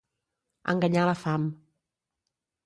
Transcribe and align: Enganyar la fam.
Enganyar 0.73 1.03
la 1.09 1.13
fam. 1.19 1.47